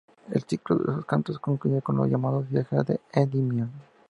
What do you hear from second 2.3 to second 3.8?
"Viajes de Endymion".